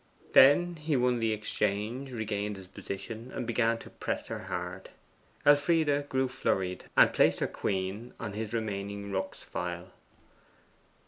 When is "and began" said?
3.35-3.77